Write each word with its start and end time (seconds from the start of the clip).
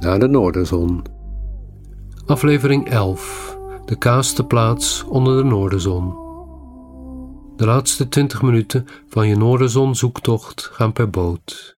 naar 0.00 0.18
de 0.18 0.28
Noorderzon. 0.28 1.04
Aflevering 2.26 2.90
11. 2.90 3.58
De 3.84 3.98
kaaste 3.98 4.44
plaats 4.44 5.04
onder 5.04 5.36
de 5.36 5.44
Noorderzon. 5.48 6.26
De 7.56 7.66
laatste 7.66 8.08
20 8.08 8.42
minuten 8.42 8.86
van 9.08 9.28
je 9.28 9.36
Noorderzon-zoektocht 9.36 10.70
gaan 10.72 10.92
per 10.92 11.10
boot. 11.10 11.76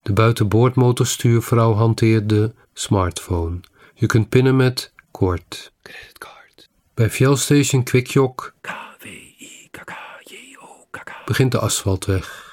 De 0.00 0.12
buitenboordmotorstuurvrouw 0.12 1.72
hanteert 1.72 2.28
de 2.28 2.54
smartphone. 2.72 3.60
Je 3.94 4.06
kunt 4.06 4.28
pinnen 4.28 4.56
met 4.56 4.92
kort. 5.10 5.72
Creditcard. 5.82 6.68
Bij 6.94 7.10
Fjell 7.10 7.36
Station 7.36 7.82
Quickjok 7.82 8.54
K-W-I-K-K-J-O-K-K. 8.60 11.22
begint 11.26 11.52
de 11.52 11.58
asfaltweg. 11.58 12.46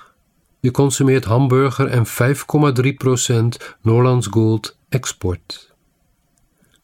Je 0.59 0.71
consumeert 0.71 1.25
hamburger 1.25 1.87
en 1.87 2.05
5,3% 2.05 2.11
Norlands 3.81 4.27
Gold 4.27 4.74
export. 4.89 5.73